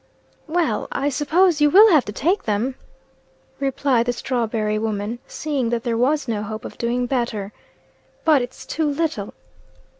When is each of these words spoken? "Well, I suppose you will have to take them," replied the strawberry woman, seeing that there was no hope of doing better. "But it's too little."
"Well, 0.47 0.87
I 0.91 1.09
suppose 1.09 1.61
you 1.61 1.69
will 1.69 1.91
have 1.91 2.05
to 2.05 2.11
take 2.11 2.41
them," 2.45 2.73
replied 3.59 4.07
the 4.07 4.13
strawberry 4.13 4.79
woman, 4.79 5.19
seeing 5.27 5.69
that 5.69 5.83
there 5.83 5.95
was 5.95 6.27
no 6.27 6.41
hope 6.41 6.65
of 6.65 6.79
doing 6.79 7.05
better. 7.05 7.53
"But 8.25 8.41
it's 8.41 8.65
too 8.65 8.87
little." 8.87 9.35